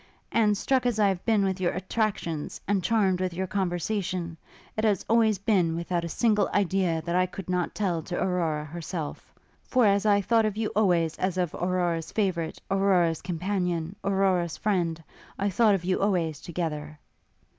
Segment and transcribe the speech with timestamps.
[0.31, 4.35] And, struck as I have been with your attractions, and charmed with your conversation,
[4.75, 8.65] it has always been without a single idea that I could not tell to Aurora
[8.65, 9.31] herself;
[9.67, 15.03] for as I thought of you always as of Aurora's favourite, Aurora's companion, Aurora's friend,
[15.37, 16.97] I thought of you always together.'